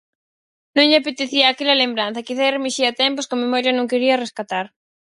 [0.75, 4.65] Non lle apetecía aquela lembranza, quizais remexía tempos que a memoria non quería rescatar.